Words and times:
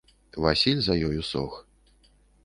Васіль 0.45 0.79
за 0.85 0.95
ёю 1.09 1.21
сох. 1.31 1.53